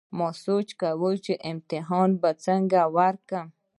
ما 0.17 0.27
سوچ 0.45 0.69
کوو 0.81 1.09
چې 1.25 1.33
امتحان 1.51 2.09
به 2.21 2.29
څنګه 2.45 2.81
ورکوم 2.97 3.47